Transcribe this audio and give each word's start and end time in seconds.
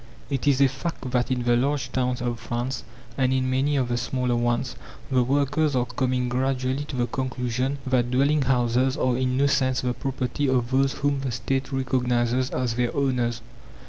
It 0.31 0.47
is 0.47 0.59
a 0.59 0.67
fact 0.67 1.11
that 1.11 1.29
in 1.29 1.43
the 1.43 1.55
large 1.55 1.91
towns 1.91 2.23
of 2.23 2.39
France, 2.39 2.83
and 3.19 3.31
in 3.31 3.47
many 3.47 3.75
of 3.75 3.87
the 3.87 3.97
smaller 3.97 4.35
ones, 4.35 4.75
the 5.11 5.21
workers 5.21 5.75
are 5.75 5.85
coming 5.85 6.27
gradually 6.27 6.85
to 6.85 6.95
the 6.95 7.05
conclusion 7.05 7.77
that 7.85 8.09
dwelling 8.09 8.41
houses 8.41 8.97
are 8.97 9.15
in 9.15 9.37
no 9.37 9.45
sense 9.45 9.81
the 9.81 9.93
property 9.93 10.49
of 10.49 10.71
those 10.71 10.93
whom 10.93 11.19
the 11.19 11.31
State 11.31 11.71
recognizes 11.71 12.49
as 12.49 12.73
their 12.73 12.95
owners. 12.95 13.41